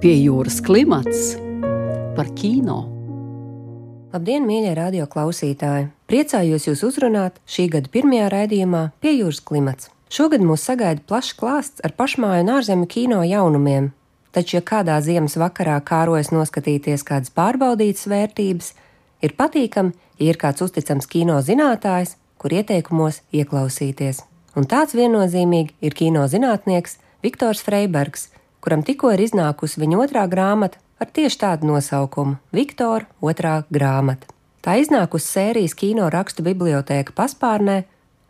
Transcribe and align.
Pie 0.00 0.14
jūras 0.16 0.62
klimats 0.64 1.34
par 2.16 2.30
kino. 2.32 2.78
Labdien, 4.14 4.46
mīļie 4.48 4.70
radio 4.78 5.04
klausītāji! 5.04 5.90
Priecājos 6.08 6.64
jūs 6.70 6.84
uzrunāt 6.88 7.36
šī 7.44 7.66
gada 7.74 7.92
pirmajā 7.92 8.30
raidījumā 8.32 8.80
Pie 9.04 9.12
jūras 9.18 9.42
klimats. 9.44 9.90
Šogad 10.08 10.40
mūs 10.40 10.64
sagaida 10.64 11.04
plašs 11.04 11.36
klāsts 11.36 11.84
ar 11.84 11.92
pašmāju 12.00 12.46
un 12.46 12.54
ārzemju 12.54 12.88
kino 12.96 13.20
jaunumiem. 13.28 13.90
Taču, 14.32 14.56
ja 14.56 14.64
kādā 14.72 14.96
ziemas 15.04 15.36
vakarā 15.36 15.76
kārojas 15.84 16.32
noskatīties 16.32 17.04
kādas 17.04 17.36
pārbaudītas 17.36 18.08
vērtības, 18.08 18.72
ir 19.20 19.36
patīkami, 19.36 19.92
ja 20.16 20.32
ir 20.32 20.40
kāds 20.40 20.64
uzticams 20.64 21.12
kino 21.12 21.42
zinātājs, 21.44 22.16
kur 22.40 22.56
ieteikumos 22.56 23.20
ieklausīties. 23.36 24.24
Un 24.56 24.64
tāds 24.64 24.96
viennozīmīgi 24.96 25.76
ir 25.84 25.92
kino 25.92 26.24
zinātnieks 26.24 27.02
Viktors 27.20 27.60
Freibergs, 27.60 28.30
kuram 28.60 28.82
tikko 28.86 29.12
ir 29.14 29.24
iznākusi 29.26 29.80
viņa 29.82 30.02
otrā 30.04 30.26
grāmata 30.30 30.78
ar 31.00 31.08
tieši 31.12 31.38
tādu 31.40 31.70
nosaukumu- 31.72 32.36
Viktora 32.56 33.06
otrā 33.20 33.64
grāmata. 33.72 34.28
Tā 34.62 34.76
iznākusi 34.76 35.26
sērijas 35.26 35.74
kino 35.74 36.10
rakstu 36.10 36.42
bibliotēka 36.42 37.12
paspārnē, 37.16 37.84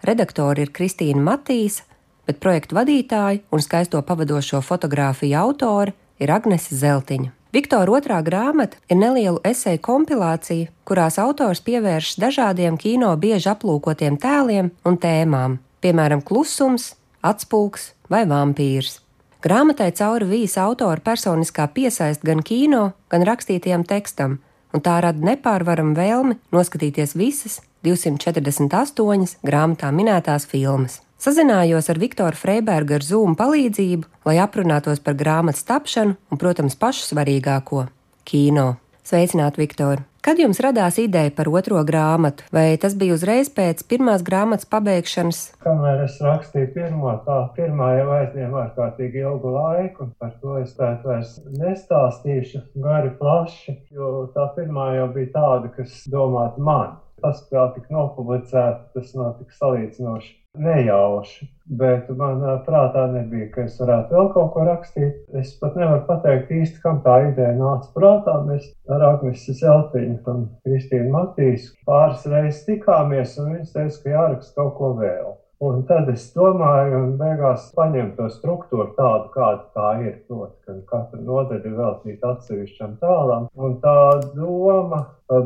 redaktori 0.07 0.63
ir 0.63 0.71
Kristīna 0.71 1.23
Matīsa, 1.23 1.83
bet 2.27 2.41
projektu 2.41 2.77
vadītāji 2.79 3.43
un 3.51 3.59
skaisto 3.59 4.03
pavadošo 4.03 4.63
fotografiju 4.63 5.37
autori 5.37 5.93
ir 6.21 6.31
Agnese 6.31 6.77
Zeltiņa. 6.77 7.33
Viktora 7.51 7.91
otrā 7.99 8.21
grāmata 8.23 8.79
ir 8.89 9.01
neliela 9.01 9.41
esēju 9.43 9.81
kompilācija, 9.83 10.69
kurās 10.87 11.19
autors 11.19 11.61
pievēršas 11.67 12.21
dažādiem 12.23 12.79
kino 12.79 13.11
bieži 13.19 13.51
aplūkotiem 13.51 14.21
tēliem 14.23 14.71
un 14.87 14.99
tēmām, 15.03 15.59
piemēram, 15.83 16.23
klusums, 16.23 16.93
atspūgs 17.27 17.91
vai 18.09 18.23
vampīrs. 18.31 19.01
Grāmatai 19.41 19.89
cauri 19.97 20.27
vīs 20.29 20.59
autora 20.61 21.01
personiskā 21.01 21.65
piesaist 21.73 22.21
gan 22.29 22.43
kino, 22.45 22.91
gan 23.09 23.23
rakstītajam 23.25 23.87
tekstam, 23.89 24.35
un 24.77 24.83
tā 24.85 24.99
rada 25.01 25.25
nepārvaramu 25.25 25.97
vēlmi 25.97 26.37
noskatīties 26.53 27.17
visas 27.17 27.63
248 27.87 29.39
grāmatā 29.41 29.95
minētās 29.97 30.45
filmas. 30.51 30.99
Sazinājos 31.21 31.89
ar 31.89 32.01
Viktoru 32.01 32.37
Freibergu 32.37 32.99
ar 32.99 33.05
Zoom 33.05 33.33
palīdzību, 33.37 34.05
lai 34.29 34.37
aprunātos 34.45 35.01
par 35.01 35.17
grāmatas 35.17 35.65
tapšanu 35.69 36.17
un, 36.17 36.41
protams, 36.41 36.77
pašu 36.77 37.09
svarīgāko- 37.09 37.87
kino. 38.29 38.77
Sveicināt, 39.11 39.57
Viktor! 39.59 40.05
Kad 40.23 40.39
jums 40.39 40.61
radās 40.63 40.95
ideja 41.03 41.33
par 41.35 41.49
otro 41.51 41.81
grāmatu, 41.83 42.45
vai 42.55 42.77
tas 42.79 42.93
bija 43.01 43.17
uzreiz 43.17 43.49
pēc 43.51 43.81
pirmās 43.91 44.23
grāmatas 44.23 44.69
pabeigšanas? 44.71 45.41
Kamēr 45.65 46.05
es 46.05 46.21
rakstīju 46.23 46.69
pirmo, 46.77 47.17
tā 47.25 47.41
pirmā 47.57 47.89
jau 47.97 48.07
aizņēma 48.21 48.61
ārkārtīgi 48.69 49.25
ilgu 49.25 49.51
laiku, 49.57 50.07
par 50.23 50.37
to 50.45 50.61
es 50.61 50.77
tēt 50.79 51.03
vairs 51.09 51.33
nestāstīšu 51.59 52.63
gari 52.85 53.11
plaši, 53.19 53.75
jo 53.99 54.29
tā 54.37 54.47
pirmā 54.55 54.93
jau 55.01 55.09
bija 55.17 55.33
tāda, 55.41 55.73
kas 55.75 56.05
domāta 56.13 56.63
man. 56.71 57.01
Tas, 57.25 57.43
kā 57.51 57.67
tika 57.75 57.91
nopublicēta, 57.97 58.93
tas 58.95 59.11
nav 59.19 59.41
tik 59.41 59.51
salīdzinoši 59.59 60.37
nejauši. 60.59 61.49
Bet 61.81 62.09
manā 62.19 62.57
prātā 62.67 63.05
nebija, 63.13 63.47
ka 63.55 63.65
es 63.69 63.77
varētu 63.79 64.17
vēl 64.17 64.31
kaut 64.35 64.49
ko 64.55 64.65
rakstīt. 64.67 65.21
Es 65.39 65.53
pat 65.61 65.77
nevaru 65.79 66.03
pateikt 66.09 66.51
īsti, 66.57 66.81
kam 66.83 66.99
tā 67.05 67.21
ideja 67.29 67.53
nāca 67.55 67.93
prātā. 67.95 68.41
Mēs 68.47 68.67
ar 68.91 69.05
Agnēsu 69.13 69.55
Zeltiņu 69.61 70.19
un 70.33 70.49
Kristīnu 70.67 71.13
Matīsu 71.15 71.77
pāris 71.87 72.27
reizes 72.27 72.65
tikāmies, 72.67 73.37
un 73.39 73.55
viņš 73.55 73.77
teica, 73.77 74.03
ka 74.03 74.17
jāraksta 74.17 74.59
kaut 74.59 74.75
ko 74.81 74.93
vēl. 74.99 75.37
Un 75.61 75.83
tad 75.85 76.07
es 76.09 76.23
domāju, 76.33 76.99
un 77.05 77.11
beigās 77.21 77.67
paņemu 77.77 78.15
to 78.17 78.31
struktūru 78.33 78.95
tādu, 78.97 79.27
kāda 79.35 79.67
tā 79.77 79.89
ir. 80.01 80.15
Proti, 80.25 80.57
ka 80.65 80.77
katra 80.89 81.21
nodaļa 81.21 81.69
ir 81.69 81.75
veltīta 81.77 82.31
atsevišķam 82.33 82.95
tēlam. 83.03 83.51
Un 83.61 83.75
tā 83.83 83.97
doma 84.33 85.03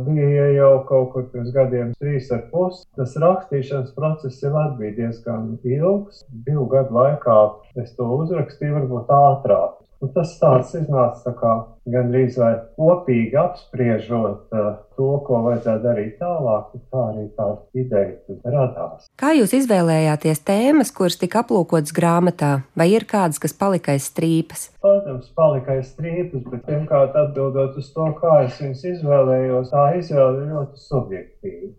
bija 0.07 0.47
jau 0.55 0.71
kaut 0.87 1.11
kur 1.17 1.27
pirms 1.33 1.51
gadiem, 1.57 1.91
trīs 1.99 2.31
ar 2.31 2.45
pusi. 2.53 2.87
Tas 2.95 3.19
rakstīšanas 3.25 3.91
process 3.99 4.39
jau 4.47 4.55
bija 4.79 4.95
diezgan 5.01 5.57
ilgs. 5.67 6.23
Divu 6.47 6.69
gadu 6.71 6.95
laikā 6.95 7.39
es 7.83 7.91
to 7.99 8.07
uzrakstīju, 8.21 8.77
varbūt 8.79 9.11
ātrāk. 9.19 9.81
Un 10.03 10.11
tas 10.13 10.35
tāds 10.41 10.75
iznāca 10.77 11.23
tā 11.25 11.33
kā 11.39 11.53
gandrīz 11.91 12.39
vai 12.41 12.53
kopīgi 12.79 13.37
apspriežot 13.41 14.57
uh, 14.57 14.67
to, 14.97 15.07
ko 15.27 15.41
vajadzētu 15.47 15.85
darīt 15.85 16.17
tālāk, 16.21 16.75
un 16.77 16.83
tā 16.91 17.05
arī 17.11 17.25
tā 17.37 17.47
ideja 17.79 18.39
radās. 18.57 19.07
Kā 19.21 19.35
jūs 19.37 19.55
izvēlējāties 19.61 20.43
tēmas, 20.49 20.93
kuras 20.97 21.17
tika 21.21 21.45
aplūkotas 21.45 21.95
grāmatā, 21.97 22.53
vai 22.77 22.91
ir 22.93 23.07
kādas, 23.11 23.41
kas 23.43 23.57
palika 23.57 23.95
aiz 23.95 24.11
strīpas? 24.11 24.69
Protams, 24.85 25.31
palika 25.37 25.79
aiz 25.79 25.95
strīpas, 25.95 26.45
bet 26.51 26.67
pirmkārt 26.69 27.17
atbildot 27.25 27.79
uz 27.81 27.89
to, 27.95 28.11
kā 28.21 28.43
es 28.49 28.61
viņus 28.61 28.85
izvēlējos, 28.97 29.73
tā 29.73 29.89
izvēle 30.01 30.45
ir 30.45 30.53
ļoti 30.53 30.85
subjektīva. 30.89 31.73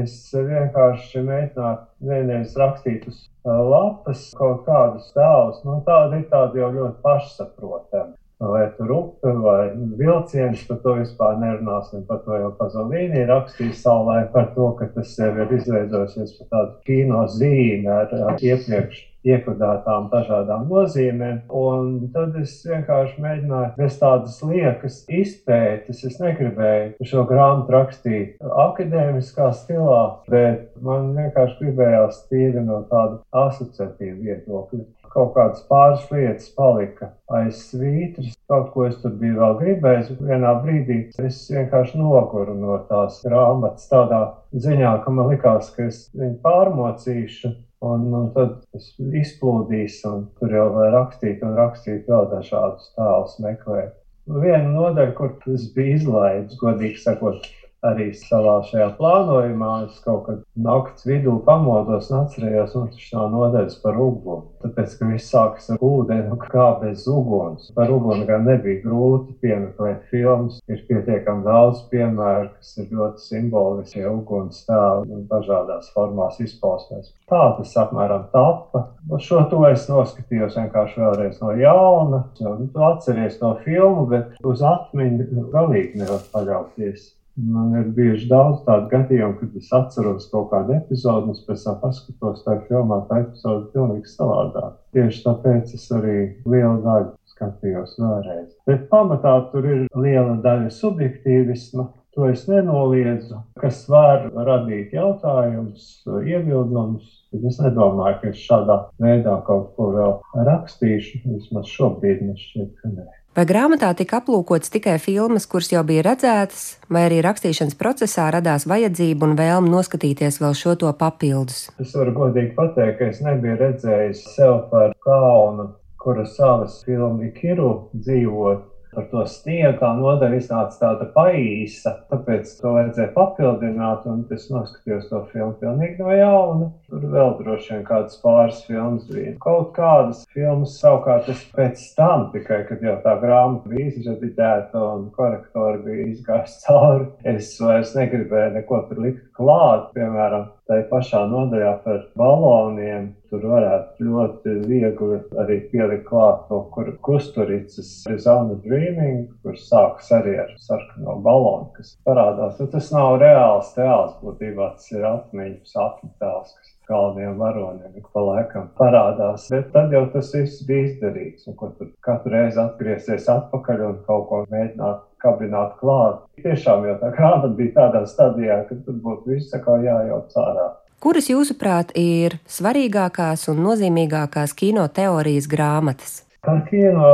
Es 0.00 0.20
vienkārši 0.30 1.24
mēģināju 1.26 2.10
vienreiz 2.10 2.52
rakstīt 2.58 3.08
uz 3.10 3.24
lapas 3.44 4.30
kaut 4.36 4.64
kādus 4.66 5.12
tēlus. 5.16 5.62
Nu, 5.64 5.80
tāda 5.86 6.20
ir 6.20 6.26
tāda 6.32 6.60
jau 6.60 6.70
ļoti 6.74 7.00
pašsaprotama. 7.04 8.19
Vai 8.40 8.70
tur 8.76 8.90
upe 8.96 9.32
vai 9.44 9.68
vilciens, 10.00 10.62
par 10.68 10.78
to 10.80 10.94
vispār 10.96 11.36
nerunāsim. 11.42 12.06
Par 12.08 12.22
to 12.24 12.38
jau 12.40 12.48
Pazolīni 12.56 13.26
rakstīja 13.28 13.76
savulaik 13.76 14.32
par 14.32 14.48
to, 14.54 14.70
ka 14.78 14.88
tas 14.94 15.12
jau 15.18 15.28
ir 15.44 15.52
izveidojusies 15.58 16.38
par 16.38 16.50
tādu 16.54 16.74
kino 16.88 17.26
zīmi 17.28 17.92
ar, 17.92 18.08
ar 18.30 18.40
iepriekš 18.40 19.04
iekodētām 19.26 20.08
dažādām 20.12 20.66
nozīmēm. 20.70 21.42
Un 21.52 21.90
tad 22.14 22.36
es 22.40 22.54
vienkārši 22.64 23.20
mēģināju 23.20 23.74
bez 23.76 23.98
tādas 24.00 24.38
liekas 24.46 25.02
izpētes. 25.20 26.04
Es 26.08 26.16
negribēju 26.22 27.10
šo 27.10 27.26
grāmatu 27.28 27.76
rakstīt 27.76 28.40
akadēmiskā 28.40 29.50
stilā, 29.58 30.00
bet 30.30 30.70
man 30.80 31.12
vienkārši 31.18 31.60
gribējās 31.60 32.24
tīri 32.30 32.64
no 32.64 32.80
tāda 32.88 33.20
asociatīva 33.44 34.16
viedokļa. 34.24 34.86
Kaut 35.10 35.32
kādas 35.34 35.64
pāris 35.66 36.04
lietas 36.12 36.50
palika 36.54 37.08
aiz 37.34 37.64
svītras, 37.70 38.36
kaut 38.50 38.68
ko 38.74 38.84
es 38.86 39.00
tur 39.02 39.16
biju 39.18 39.40
vēl 39.40 39.56
gribējis. 39.62 40.12
Vienā 40.20 40.52
brīdī 40.62 41.00
es 41.24 41.40
vienkārši 41.50 41.98
noguru 41.98 42.54
no 42.58 42.76
tās 42.90 43.18
grāmatas 43.24 43.90
tādā 43.90 44.20
ziņā, 44.54 45.00
ka 45.02 45.16
man 45.16 45.32
likās, 45.32 45.72
ka 45.74 45.88
es 45.90 46.04
viņu 46.14 46.38
pārmocīšu 46.44 47.56
Un, 47.80 48.10
un 48.12 48.26
tad 48.34 48.58
tas 48.74 48.88
izplūdīs, 49.00 50.02
un 50.04 50.26
tur 50.36 50.52
jau 50.52 50.66
var 50.74 50.90
rakstīt 50.92 51.40
un 51.46 51.54
rakstīt 51.56 52.10
vēl 52.12 52.26
dažādus 52.28 52.90
tēlus 52.92 53.38
meklēt. 53.40 53.94
Viena 54.28 54.68
nodaļa, 54.68 55.14
kur 55.16 55.30
tas 55.40 55.64
bija 55.72 55.96
izlaidis, 55.96 56.58
godīgi 56.60 57.00
sakot, 57.00 57.46
arī 57.86 58.10
savā 58.16 58.58
šajā 58.68 58.90
plānojumā 58.98 59.72
es 59.86 59.98
kaut 60.04 60.24
kad 60.26 60.40
naktas 60.60 61.06
vidū 61.08 61.38
pamodos 61.46 62.10
un 62.10 62.22
atcerējos, 62.24 62.76
un 62.76 62.88
tas 62.92 63.10
nav 63.16 63.30
nodeļas 63.34 63.78
par 63.84 64.00
uguni. 64.00 64.46
Tāpēc, 64.60 64.96
ka 64.98 65.08
viss 65.08 65.32
sākas 65.32 65.70
ar 65.72 65.84
ūdeni, 65.84 66.36
kā 66.50 66.66
bez 66.82 67.06
uguns. 67.08 67.70
Par 67.76 67.92
uguni 67.92 68.26
gan 68.28 68.44
nebija 68.48 68.82
grūti 68.84 69.36
piemeklēt 69.40 70.04
filmas. 70.12 70.58
Ir 70.70 70.82
pietiekami 70.88 71.46
daudz 71.46 71.84
piemēru, 71.92 72.50
kas 72.58 72.74
ir 72.82 72.90
ļoti 72.96 73.24
simboliski, 73.24 74.04
uguns 74.10 74.64
tēlu 74.68 75.22
dažādās 75.30 75.88
formās 75.94 76.40
izpausmēs. 76.44 77.14
Tā 77.30 77.42
tas 77.56 77.76
apmēram 77.80 78.26
tappa. 78.34 78.86
Šo 79.20 79.44
to 79.50 79.62
es 79.70 79.86
noskatījos 79.90 80.58
vienkārši 80.60 81.00
vēlreiz 81.00 81.40
no 81.40 81.54
jauna. 81.56 82.24
Nu, 82.40 82.56
tu 82.74 82.84
atceries 82.84 83.40
no 83.40 83.54
filmu, 83.64 84.04
bet 84.10 84.36
uz 84.44 84.64
atmiņu 84.66 85.48
galīgi 85.54 86.02
nevar 86.02 86.22
paļauties. 86.34 87.08
Man 87.36 87.74
ir 87.78 87.92
bijuši 87.94 88.26
daudz 88.28 88.64
tādu 88.66 88.88
gadījumu, 88.90 89.36
kad 89.38 89.54
es 89.60 89.70
atceros 89.76 90.26
kaut 90.32 90.50
kādu 90.50 90.74
epizodi, 90.76 91.30
un 91.30 91.38
pēc 91.46 91.62
tam 91.66 91.78
paskatos 91.82 92.42
tajā 92.46 92.64
filmā, 92.66 92.98
tā 93.08 93.20
epizode 93.22 93.62
ir 93.62 93.70
pilnīgi 93.76 94.10
savādāk. 94.10 94.74
Tieši 94.96 95.22
tāpēc 95.28 95.74
es 95.78 95.86
arī 95.94 96.16
lielu 96.44 96.82
daļu 96.84 97.14
skatījos 97.30 97.94
vēlreiz. 98.00 98.50
Bet 98.68 98.88
pamatā 98.90 99.36
tur 99.52 99.68
ir 99.70 99.86
liela 99.94 100.36
daļa 100.44 100.74
subjektīvisma. 100.74 101.86
To 102.18 102.26
es 102.26 102.42
nenoliedzu, 102.50 103.38
kas 103.62 103.84
var 103.88 104.26
radīt 104.34 104.90
jautājumus, 104.96 106.02
iebildumus. 106.26 107.06
Bet 107.30 107.46
es 107.52 107.60
nedomāju, 107.62 108.16
ka 108.18 108.32
es 108.32 108.42
šādā 108.42 108.80
veidā 108.98 109.36
kaut 109.46 109.70
ko 109.76 109.92
vēl 109.94 110.18
rakstīšu. 110.50 111.22
Vismaz 111.30 111.70
šobrīd 111.70 112.26
man 112.26 112.34
šķiet, 112.42 112.74
ka 112.82 112.90
nē. 112.96 113.06
Vai 113.30 113.44
grāmatā 113.46 113.92
tika 113.94 114.18
aplūkots 114.18 114.72
tikai 114.74 114.96
filmas, 114.98 115.44
kuras 115.46 115.68
jau 115.70 115.84
bija 115.86 116.02
redzētas, 116.02 116.64
vai 116.90 117.04
arī 117.06 117.20
rakstīšanas 117.22 117.76
procesā 117.78 118.24
radās 118.34 118.66
vajadzība 118.66 119.28
un 119.28 119.36
vēlme 119.38 119.70
noskatīties 119.70 120.40
vēl 120.42 120.56
šo 120.58 120.74
to 120.80 120.90
papildus? 120.98 121.68
Es 121.78 121.94
varu 121.94 122.16
godīgi 122.16 122.56
pateikt, 122.56 122.98
ka 122.98 123.12
es 123.12 123.20
nebiju 123.22 123.54
redzējis 123.60 124.24
sev 124.34 124.56
par 124.72 124.96
kaunu, 125.06 125.68
kura 126.02 126.26
savas 126.26 126.80
filmu 126.82 127.30
Kiru 127.36 127.70
dzīvot. 127.94 128.66
Par 128.94 129.06
to 129.10 129.24
sniegu. 129.28 129.76
Tā 129.80 129.90
nodaļa 129.98 130.38
iznāca 130.40 130.78
tāda 130.80 131.06
paīsa, 131.14 131.94
tāpēc 132.10 132.52
to 132.60 132.74
vajadzēja 132.76 133.12
papildināt. 133.14 134.06
Un 134.10 134.24
es 134.34 134.48
noskatījos 134.52 135.08
to 135.10 135.22
filmu 135.32 135.54
pilnīgi 135.60 136.02
no 136.02 136.14
jauna. 136.14 136.70
Tur 136.90 137.06
vēl 137.14 137.34
droši 137.38 137.74
vien 137.74 137.84
kādas 137.86 138.18
pāris 138.22 138.62
filmas 138.66 139.06
bija. 139.10 139.36
Kaut 139.42 139.72
kādas 139.76 140.24
filmas 140.34 140.76
savukārt 140.82 141.30
es 141.32 141.42
pēc 141.54 141.84
tam, 141.98 142.28
tikai 142.34 142.62
kad 142.68 142.82
jau 142.84 142.96
tā 143.04 143.16
grāmata 143.22 143.70
bija 143.70 143.90
izrediģēta 143.92 144.84
un 144.94 145.08
korektori 145.14 145.84
bija 145.86 146.08
izgājuši 146.10 146.64
cauri, 146.66 147.10
es 147.34 147.52
vairs 147.62 147.94
negribēju 147.98 148.56
neko 148.58 148.82
tur 148.88 149.04
likt 149.06 149.26
klāt. 149.38 149.90
Piemēram, 149.94 150.50
tai 150.70 150.84
pašā 150.90 151.24
nodaļā 151.30 151.72
par 151.84 152.04
baloniem. 152.18 153.10
Tur 153.30 153.44
varētu 153.46 154.06
ļoti 154.06 154.52
viegli 154.66 155.18
arī 155.38 155.60
pielikt 155.70 156.08
klāt 156.08 156.46
kaut 156.48 156.70
kur 156.74 156.88
kusturītas 157.06 157.90
Zona 158.22 158.56
Dreaming, 158.64 159.28
kur 159.44 159.58
sākas 159.58 160.10
arī 160.16 160.34
ar 160.42 160.50
sarkano 160.62 161.14
balonu, 161.22 161.68
kas 161.76 161.92
parādās. 162.06 162.58
Nu, 162.58 162.66
tas 162.72 162.90
nav 162.94 163.20
reāls 163.22 163.70
tēls, 163.76 164.16
būtībā 164.24 164.72
tas 164.74 164.90
ir 164.94 165.06
atmiņu 165.06 165.60
sapņu 165.70 166.10
tēls, 166.22 166.56
kas 166.58 166.74
galvenajiem 166.90 167.38
varoniem 167.38 168.00
ik 168.02 168.10
pa 168.14 168.24
laikam 168.26 168.66
parādās. 168.78 169.46
Bet 169.54 169.70
tad 169.74 169.94
jau 169.94 170.02
tas 170.14 170.32
viss 170.34 170.66
bija 170.66 170.88
izdarīts, 170.88 171.46
un 171.50 171.58
ko 171.58 171.70
tur 171.78 171.92
katru 172.06 172.34
reizi 172.34 172.58
atgriezties 172.62 173.30
atpakaļ 173.30 173.86
un 173.92 174.02
kaut 174.08 174.26
ko 174.30 174.42
mēģināt 174.50 175.06
kabināt 175.22 175.76
klāt. 175.80 176.22
Tiešām 176.42 176.86
jau 176.88 176.96
tā 177.02 177.12
grāmata 177.16 177.52
bija 177.58 177.76
tādā 177.78 178.04
stadijā, 178.08 178.62
ka 178.68 178.78
tur 178.86 178.96
būtu 179.04 179.34
viss 179.34 179.54
jājauc 179.54 180.40
ārā. 180.44 180.70
Kuras, 181.00 181.30
jūsuprāt, 181.32 181.94
ir 181.96 182.36
svarīgākās 182.44 183.46
un 183.48 183.62
nozīmīgākās 183.64 184.52
kino 184.52 184.82
teorijas 184.92 185.46
grāmatas? 185.48 186.18
Par 186.44 186.60
kino 186.70 187.08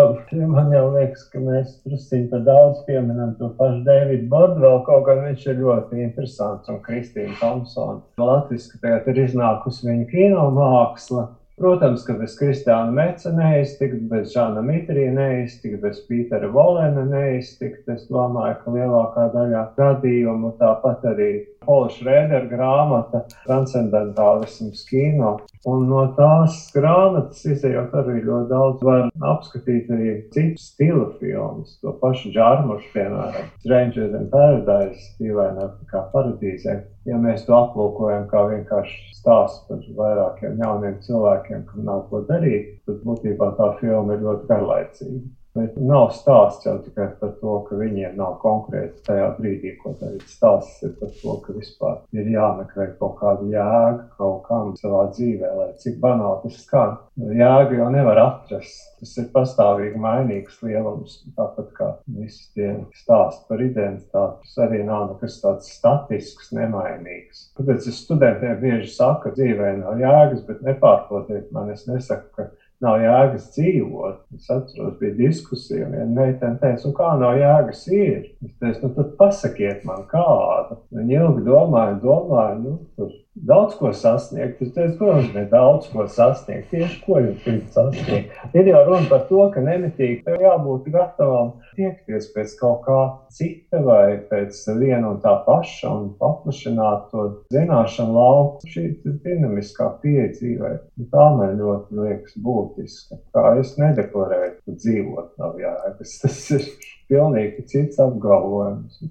man 0.50 0.68
jau 0.74 0.84
liekas, 0.94 1.24
ka 1.32 1.40
mēs 1.42 1.70
druskuļi 1.86 2.28
par 2.30 2.42
daudz 2.46 2.84
pieminam 2.86 3.32
to 3.38 3.48
pašu 3.58 3.80
Davidu 3.86 4.28
Bordvelu, 4.30 4.84
kaut 4.86 5.06
gan 5.08 5.24
viņš 5.24 5.46
ir 5.50 5.62
ļoti 5.64 6.02
interesants 6.04 6.70
un 6.70 6.78
Kristīna 6.84 7.34
Thompsona. 7.40 8.04
Latvijas 8.22 8.68
tagad 8.82 9.08
ir 9.10 9.18
iznākusi 9.24 9.88
viņa 9.88 10.06
kino 10.12 10.44
māksla. 10.54 11.26
Protams, 11.56 12.02
ka 12.04 12.12
bez 12.20 12.34
Kristiāna 12.36 12.92
Meca 12.92 13.30
neiztikt, 13.32 14.02
bez 14.10 14.28
Žana 14.34 14.60
Mitrija 14.60 15.08
neiztikt, 15.16 15.78
bez 15.80 16.02
Pītera 16.04 16.50
Volena 16.52 17.00
neiztikt. 17.08 17.80
Es 17.94 18.02
domāju, 18.12 18.58
ka 18.60 18.74
lielākā 18.74 19.24
daļā 19.32 19.62
gadījumu 19.80 20.50
tāpat 20.60 21.06
arī 21.14 21.30
Pola 21.66 21.88
Šrēdera 21.90 22.46
grāmata 22.50 23.22
Transcendentālisms 23.44 24.84
kino. 24.88 25.32
Un 25.66 25.88
no 25.90 26.04
tās 26.18 26.58
grāmatas 26.74 27.42
izējot 27.50 27.94
arī 27.98 28.20
ļoti 28.22 28.50
daudz 28.52 28.84
var 28.86 29.08
apskatīt 29.32 29.90
arī 29.90 30.12
citu 30.34 30.62
stilu 30.62 31.06
filmas. 31.20 31.74
To 31.82 31.94
pašu 32.02 32.30
Džārmušu, 32.34 32.92
piemēram, 32.94 33.48
Strangers 33.64 34.14
in 34.20 34.28
Paradise, 34.30 35.08
dīvainā 35.18 35.70
kā 35.90 36.04
paradīzē. 36.14 36.76
Ja 37.06 37.18
mēs 37.22 37.46
to 37.48 37.56
aplūkojam 37.58 38.28
kā 38.30 38.44
vienkārši 38.52 39.16
stāstu 39.18 39.66
par 39.70 39.82
vairākiem 39.98 40.62
jauniem 40.62 41.00
cilvēkiem, 41.06 41.66
kam 41.70 41.86
nav 41.88 42.06
ko 42.12 42.22
darīt, 42.30 42.76
tad 42.86 43.02
būtībā 43.06 43.52
tā 43.58 43.72
filma 43.80 44.14
ir 44.14 44.24
ļoti 44.26 44.48
garlaicīga. 44.52 45.26
Bet 45.56 45.76
nav 45.80 46.10
stāsts 46.12 46.66
jau 46.66 46.76
tikai 46.84 47.06
par 47.20 47.32
to, 47.40 47.54
ka 47.68 47.78
viņiem 47.80 48.16
nav 48.18 48.34
konkrēti 48.42 49.00
tajā 49.06 49.28
brīdī, 49.38 49.72
ko 49.80 49.94
darīt. 50.00 50.26
Stāsts 50.28 50.82
ir 50.84 50.92
par 51.00 51.12
to, 51.16 51.36
ka 51.44 51.54
vispār 51.56 52.02
ir 52.16 52.28
jāmeklē 52.34 52.90
kaut 53.00 53.16
kāda 53.20 53.46
jēga 53.52 54.04
kaut 54.18 54.42
kam 54.48 54.74
savā 54.76 55.06
dzīvē, 55.14 55.52
lai 55.60 55.70
cik 55.80 55.96
banāli 56.02 56.42
tas 56.44 56.58
skan. 56.64 56.96
Jēga 57.16 57.80
jau 57.80 57.88
nevar 57.94 58.20
atrast. 58.24 58.84
Tas 59.00 59.12
ir 59.20 59.26
pastāvīgi 59.32 60.00
mainīgs 60.00 60.60
lielums, 60.64 61.18
tāpat 61.36 61.72
kā 61.76 61.88
visi 62.16 62.46
tie 62.56 62.70
stāsti 62.96 63.44
par 63.48 63.64
identitāti. 63.64 64.44
Tas 64.44 64.62
arī 64.66 64.82
nav 64.84 65.10
nekas 65.10 65.40
tāds 65.42 65.72
statisks, 65.72 66.52
nemainīgs. 66.56 67.50
Tāpēc 67.58 67.90
es 67.92 68.00
studentiem 68.04 68.56
bieži 68.60 68.88
saku, 68.92 69.26
ka 69.26 69.34
dzīvē 69.36 69.74
nav 69.82 70.00
jēgas, 70.00 70.46
bet 70.48 70.64
nepārprotiet 70.64 71.52
man, 71.52 71.72
es 71.76 71.84
nesaku, 71.88 72.32
ka 72.36 72.48
nav 72.84 73.00
jēgas 73.02 73.50
dzīvot. 73.54 74.18
Es 74.36 74.48
atceros, 74.52 74.96
bija 75.00 75.16
diskusija, 75.18 75.86
un 75.86 75.96
viena 75.96 76.08
meitene 76.16 76.60
teica, 76.62 76.92
kā 76.98 77.12
nav 77.20 77.38
jēgas 77.40 77.84
ir. 77.92 78.24
Es 78.44 78.56
teicu, 78.60 78.82
nu 78.86 78.92
tad 78.98 79.14
pasakiet 79.20 79.86
man 79.88 80.04
kādu. 80.10 80.80
Viņi 80.96 81.20
ilgi 81.20 81.46
domāja, 81.48 81.96
domāja, 82.02 82.58
nu, 82.62 82.78
tur 82.98 83.12
daudz 83.36 83.76
ko 83.76 83.92
sasniegt. 83.92 84.60
Es 84.62 84.72
teicu, 84.74 84.96
protams, 84.98 85.28
ne 85.34 85.44
daudz 85.50 85.88
ko 85.92 86.06
sasniegt. 86.10 86.70
Tieši 86.72 87.00
ko 87.04 87.20
jūs 87.20 87.42
gribat 87.44 87.76
sasniegt? 87.76 88.36
Ir 88.56 88.70
jau 88.70 88.82
runa 88.88 89.10
par 89.10 89.26
to, 89.30 89.42
ka 89.54 89.62
nemitīgi 89.64 90.22
tev 90.26 90.42
jābūt 90.42 90.88
gatavam 90.94 91.52
tiekties 91.76 92.30
pēc 92.34 92.56
kaut 92.60 92.82
kā 92.86 93.00
cita 93.36 93.82
vai 93.84 94.16
pēc 94.30 94.62
viena 94.80 95.12
un 95.12 95.20
tā 95.24 95.34
paša 95.46 95.92
un 95.92 96.08
paplašināt 96.20 97.10
to 97.12 97.26
zināšanu 97.54 98.16
lauku. 98.16 98.72
Šī 98.72 98.86
dinamiskā 99.04 99.90
pieeja 100.02 100.32
dzīvē. 100.36 100.72
Tā 101.12 101.28
man 101.36 101.58
ļoti 101.60 102.00
liekas 102.00 102.38
būtiska. 102.42 103.20
Kā 103.36 103.56
es 103.60 103.76
nedeklarēju, 103.80 104.56
ka 104.64 104.78
dzīvot 104.80 105.36
nav 105.42 105.60
jēgas. 105.60 106.18
Tas 106.24 106.40
ir 106.56 106.70
pilnīgi 107.10 107.68
cits 107.70 108.00
apgalvojums. 108.02 109.04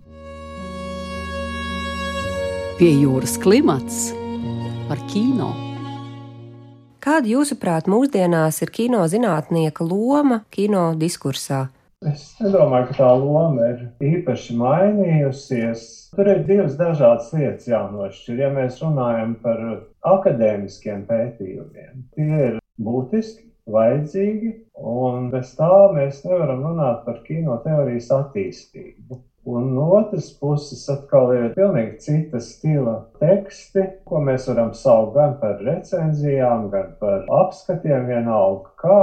Pie 2.75 2.89
jūras 2.91 3.37
klimats 3.39 4.09
par 4.89 4.99
kino. 5.07 5.53
Kāda, 6.99 7.29
jūsuprāt, 7.31 7.85
mūsdienās 7.87 8.57
ir 8.65 8.71
kino 8.75 9.05
zinātnieka 9.07 9.85
loma 9.87 10.41
kino 10.51 10.89
diskursā? 10.99 11.69
Es 12.03 12.25
nedomāju, 12.43 12.89
ka 12.89 12.97
tā 12.97 13.11
loma 13.21 13.69
ir 13.71 13.85
īpaši 14.03 14.57
mainījusies. 14.59 15.85
Tur 16.17 16.27
ir 16.33 16.41
divas 16.49 16.75
dažādas 16.75 17.29
lietas 17.31 17.69
jānošķir. 17.71 18.41
Ja 18.43 18.49
mēs 18.57 18.81
runājam 18.83 19.37
par 19.45 19.61
akadēmiskiem 20.11 21.05
pētījumiem, 21.07 22.03
tie 22.19 22.41
ir 22.49 22.57
būtiski, 22.75 23.53
vajadzīgi, 23.71 24.51
un 24.83 25.31
bez 25.31 25.55
tā 25.55 25.71
mēs 25.95 26.25
nevaram 26.27 26.67
runāt 26.67 27.07
par 27.07 27.23
kino 27.23 27.55
teorijas 27.63 28.11
attīstību. 28.19 29.21
Un 29.45 29.75
no 29.75 29.91
otras 29.99 30.31
puses, 30.39 30.87
atkal 30.89 31.29
ir 31.35 31.51
pilnīgi 31.53 31.99
cita 32.01 32.39
stila 32.41 32.95
teksti, 33.21 33.83
ko 34.09 34.23
mēs 34.25 34.47
varam 34.49 34.71
saukt 34.73 35.13
gan 35.19 35.35
par 35.41 35.61
recenzijām, 35.61 36.71
gan 36.73 36.95
par 37.01 37.27
apskatiem, 37.43 38.07
vienalga 38.09 38.73
kā, 38.81 39.01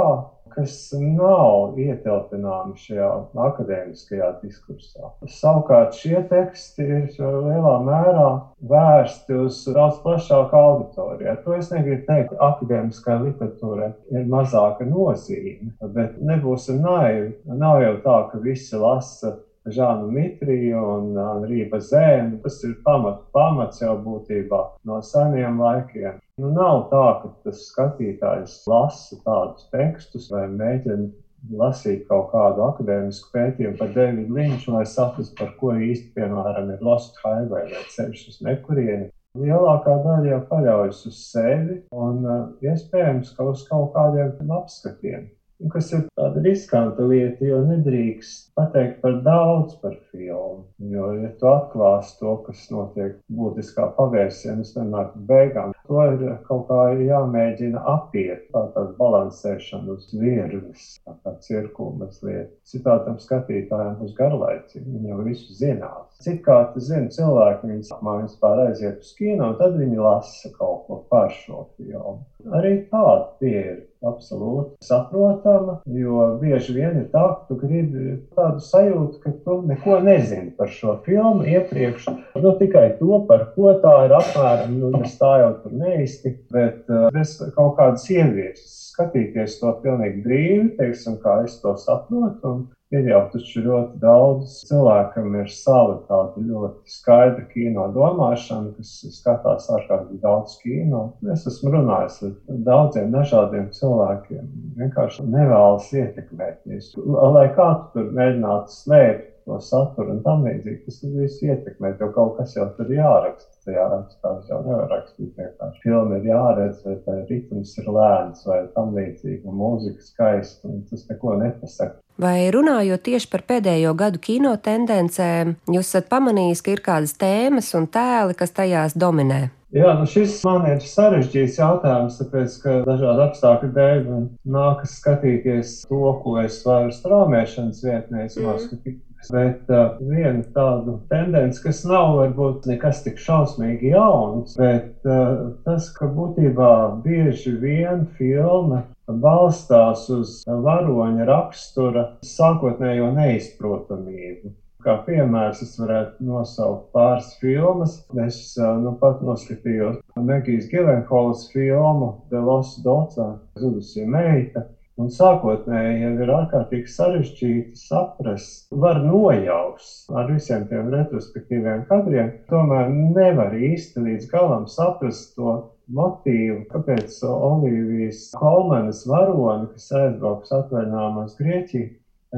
kas 0.53 0.75
nav 0.99 1.77
ietilpināmi 1.81 2.75
šajā 2.77 3.07
akadēmiskajā 3.45 4.27
diskursā. 4.41 5.13
Savukārt 5.31 5.95
šie 5.97 6.19
teksti 6.29 6.85
ir 6.97 7.07
lielā 7.17 7.77
mērā 7.87 8.27
vērsti 8.73 9.39
uz 9.45 9.61
daudz 9.73 10.01
plašāku 10.03 10.59
auditoriju. 10.59 11.31
Ar 11.31 11.39
to 11.45 11.55
es 11.57 11.71
negribu 11.73 12.03
teikt, 12.09 12.33
ka 12.33 12.51
akadēmiskai 12.51 13.17
literatūrai 13.23 13.89
ir 14.13 14.29
mazāka 14.29 14.85
nozīme, 14.91 15.71
bet 15.95 16.19
nebūsim 16.21 16.83
naivi. 16.83 17.31
Nav 17.47 17.81
jau 17.85 17.95
tā, 18.05 18.19
ka 18.29 18.43
visi 18.43 18.77
lasa 18.77 19.37
Žānu 19.65 20.09
Mitriju 20.11 20.83
un 20.97 21.17
Rība 21.47 21.79
Zēnu. 21.79 22.39
Tas 22.43 22.59
ir 22.67 22.75
pamat, 22.85 23.21
pamats 23.35 23.81
jau 23.83 23.95
būtībā 24.03 24.61
no 24.89 24.99
seniem 25.05 25.61
laikiem. 25.63 26.19
Nu, 26.41 26.49
nav 26.51 26.87
tā, 26.91 27.03
ka 27.21 27.33
tas 27.45 27.65
skatītājs 27.69 28.63
lasa 28.67 29.19
tādus 29.23 29.67
tekstus 29.71 30.29
vai 30.33 30.47
mēģina 30.51 31.11
lasīt 31.59 32.05
kaut 32.07 32.31
kādu 32.31 32.63
akadēmisku 32.65 33.31
pētījumu 33.35 33.77
par 33.79 33.91
Davidu 33.95 34.37
Linču, 34.37 34.71
lai 34.75 34.85
saprastu, 34.87 35.35
par 35.39 35.51
ko 35.59 35.73
īsti, 35.75 36.13
piemēram, 36.15 36.71
ir 36.73 36.83
Lost 36.83 37.19
Highway 37.23 37.67
vai 37.71 37.83
ceļš 37.95 38.25
uz 38.31 38.41
nekurieni. 38.47 39.11
Lielākā 39.39 39.95
daļa 40.05 40.29
jau 40.29 40.41
paļaujas 40.49 41.05
uz 41.09 41.21
sevi 41.31 41.79
un 42.05 42.25
iespējams, 42.63 43.33
ka 43.37 43.47
uz 43.49 43.63
kaut 43.69 43.95
kādiem 43.95 44.51
apskatiem 44.59 45.31
kas 45.71 45.91
ir 45.93 46.03
tāda 46.17 46.41
riskanta 46.43 47.05
lieta, 47.07 47.45
jo 47.45 47.59
nedrīkst 47.67 48.51
pateikt 48.57 48.99
par 49.03 49.19
daudz 49.25 49.75
par 49.81 49.95
filmu. 50.11 50.63
Jo, 50.93 51.11
ja 51.21 51.29
tu 51.39 51.47
atklāsi 51.49 52.17
to, 52.19 52.35
kas 52.47 52.65
notiek 52.73 53.15
būtiskā 53.33 53.87
pavērsienā, 53.97 54.65
es 54.65 54.73
nenāku 54.77 55.21
beigām, 55.29 55.73
to 55.87 56.03
ir 56.11 56.35
kaut 56.47 56.67
kā 56.69 56.79
jāmēģina 56.99 57.83
apiet, 57.93 58.47
tā 58.53 58.65
tāda 58.75 58.93
balansēšana 58.99 59.95
uz 59.95 60.09
virves, 60.17 60.89
tā 61.05 61.15
kā 61.23 61.35
cirkula 61.45 62.03
mazliet. 62.03 62.51
Citātam 62.69 63.19
skatītājiem 63.21 63.97
būs 64.01 64.17
garlaicīgi, 64.17 64.85
viņi 64.89 65.13
jau 65.13 65.21
visu 65.27 65.57
zinās. 65.57 66.09
Cik 66.23 66.43
kā 66.45 66.59
tu 66.73 66.83
zini, 66.83 67.11
cilvēki 67.13 67.71
viņas 67.71 67.95
apmā 67.95 68.19
vispār 68.23 68.67
aiziet 68.67 69.01
uz 69.03 69.15
kino, 69.17 69.53
un 69.53 69.57
tad 69.59 69.79
viņi 69.79 69.99
lasa 69.99 70.51
kaut 70.57 70.85
ko 70.87 71.01
par 71.11 71.33
šo 71.35 71.65
filmu. 71.77 72.21
Arī 72.53 72.75
tāda 72.91 73.33
pieeja 73.39 73.81
absolūti 74.07 74.77
saprotama, 74.85 75.79
jo 75.99 76.27
bieži 76.41 76.75
vien 76.75 76.99
ir 77.01 77.07
tā, 77.13 77.23
ka 77.37 77.47
tu 77.49 77.57
gribi 77.61 78.17
tādu 78.37 78.63
sajūtu, 78.63 79.19
ka 79.23 79.33
tu 79.45 79.59
neko 79.69 79.99
nezini 80.05 80.53
par 80.57 80.71
šo 80.73 80.97
filmu 81.05 81.47
iepriekš. 81.49 82.09
Nu, 82.43 82.55
tikai 82.59 82.85
to, 82.99 83.23
par 83.29 83.49
ko 83.55 83.75
tā 83.83 83.95
ir 84.07 84.15
apmēram, 84.19 84.77
nu, 84.81 84.93
es 85.03 85.17
tā 85.21 85.33
jau 85.43 85.51
tur 85.63 85.75
neiztiku, 85.79 86.41
bet 86.53 86.91
uh, 86.91 87.09
bez 87.15 87.37
kaut 87.55 87.77
kādas 87.79 88.07
ievietas 88.11 88.79
skatīties 88.93 89.57
to 89.61 89.71
pilnīgi 89.81 90.21
brīvi, 90.25 90.67
teiksim, 90.77 91.17
kā 91.23 91.39
es 91.47 91.57
to 91.63 91.73
saprotu. 91.81 92.51
Un, 92.51 92.63
Ir 92.93 93.07
jau 93.09 93.23
taču 93.33 93.63
ļoti 93.65 93.99
daudz 94.03 94.59
cilvēkam 94.67 95.33
ir 95.39 95.47
sava 95.49 95.95
tāda 96.09 96.43
ļoti 96.45 96.93
skaidra 96.93 97.45
kino 97.49 97.87
domāšana, 97.95 98.75
kas 98.77 98.91
skatās 99.15 99.65
ārkārtīgi 99.73 100.21
daudz 100.21 100.59
kino. 100.61 101.01
Es 101.33 101.47
esmu 101.49 101.73
runājis 101.73 102.19
ar 102.27 102.59
daudziem 102.67 103.09
dažādiem 103.15 103.71
cilvēkiem. 103.73 104.45
Vienkārši 104.77 105.25
nevēlas 105.25 105.89
ietekmēties. 105.97 106.93
Lai 107.33 107.47
kā 107.57 107.69
tu 107.79 107.89
tur 107.97 108.13
mēģinātu 108.19 108.77
slēpt 108.77 109.32
to 109.45 109.59
saturu 109.63 110.15
un 110.15 110.21
tam 110.25 110.45
līdzīgi. 110.47 110.83
Tas 110.85 110.99
viss 111.15 111.41
ietekmē, 111.45 111.93
jo 111.99 112.09
kaut 112.15 112.37
kas 112.39 112.55
jau 112.57 112.67
tur 112.77 112.91
jāraksta. 112.93 113.51
Tajā 113.63 113.83
rakstā 113.93 114.31
jau 114.49 114.59
nevar 114.65 114.89
rakstīt 114.91 115.37
vienkārši. 115.39 115.81
Filma 115.85 116.19
ir 116.19 116.29
jāredz, 116.33 116.81
vai 116.83 116.97
tā 117.05 117.17
ritms 117.29 117.77
ir 117.79 117.89
lēns, 117.95 118.43
vai 118.49 118.59
tam 118.75 118.91
līdzīgi, 118.97 119.43
un 119.47 119.59
mūzika 119.61 120.03
skaista, 120.03 120.67
un 120.67 120.83
tas 120.89 121.07
neko 121.07 121.37
nepasaka. 121.39 122.01
Vai 122.19 122.51
runājot 122.53 123.07
tieši 123.07 123.31
par 123.31 123.41
pēdējo 123.49 123.95
gadu 123.97 124.19
kino 124.21 124.53
tendencēm, 124.61 125.55
jūs 125.71 125.89
esat 125.89 126.11
pamanījis, 126.11 126.61
ka 126.61 126.75
ir 126.75 126.83
kādas 126.85 127.15
tēmas 127.17 127.71
un 127.79 127.87
tēli, 127.89 128.35
kas 128.37 128.53
tajās 128.53 128.99
dominē? 128.99 129.47
Jā, 129.73 129.95
nu 129.97 130.05
šis 130.05 130.35
man 130.45 130.67
ir 130.69 130.83
sarežģīts 130.85 131.55
jautājums, 131.57 132.19
tāpēc, 132.19 132.57
ka 132.61 132.75
dažādu 132.85 133.23
apstākļu 133.23 133.69
dēļ 133.73 134.03
man 134.05 134.27
nākas 134.45 134.99
skatīties 134.99 135.71
to, 135.89 136.01
ko 136.21 136.35
es 136.43 136.59
varu 136.67 136.93
straumēšanas 136.93 137.81
vietnēs 137.81 138.37
mm. 138.37 138.45
noskatīt. 138.45 138.99
Bet 139.31 139.69
uh, 139.71 139.95
viena 140.03 140.43
tāda 140.55 140.97
tendence, 141.11 141.61
kas 141.63 141.83
nav 141.87 142.17
varbūt 142.17 142.67
nekas 142.69 143.03
tik 143.05 143.21
šausmīgi 143.21 143.93
jauns, 143.93 144.57
bet 144.59 145.07
uh, 145.07 145.53
tas, 145.67 145.87
ka 145.95 146.09
būtībā 146.11 146.73
bieži 147.05 147.55
vien 147.61 148.07
filma 148.17 148.83
balstās 149.07 150.07
uz 150.11 150.41
varoņa 150.47 151.29
rakstura 151.29 152.09
sākotnējo 152.27 153.13
neizprotamību. 153.15 154.53
Kā 154.83 154.97
piemērs 155.05 155.61
es 155.63 155.77
varētu 155.79 156.25
nosaukt 156.27 156.89
pāris 156.95 157.29
filmas. 157.39 158.01
Es 158.19 158.39
uh, 158.59 158.73
nu 158.83 158.91
pat 158.99 159.21
noskatījos 159.23 160.01
Megijas 160.19 160.67
Gilenholas 160.71 161.45
filmu 161.53 162.09
The 162.33 162.41
Lost 162.43 162.81
Daughter, 162.83 163.37
Zudusī 163.59 164.03
meita. 164.03 164.65
Un 165.01 165.07
sākotnēji 165.09 166.01
jau 166.03 166.09
ir 166.21 166.31
ārkārtīgi 166.35 166.91
sarežģīti 166.93 167.79
saprast, 167.79 168.67
var 168.83 168.99
nojaust 169.01 170.11
ar 170.13 170.27
visiem 170.29 170.67
tiem 170.69 170.91
retrospektīviem 170.93 171.81
kadriem. 171.89 172.29
Tomēr 172.51 172.91
nevar 172.93 173.55
īsti 173.57 174.03
līdz 174.05 174.29
galam 174.29 174.67
saprast 174.69 175.33
to 175.33 175.55
motīvu, 175.97 176.59
kāpēc 176.69 177.17
Olivijas 177.25 178.21
Kolmanas 178.37 179.01
varoni, 179.09 179.71
kas 179.73 179.89
aizbrauks 180.03 180.53
atvaļinājumā 180.61 181.25
uz 181.25 181.33
Grieķiju, 181.41 181.89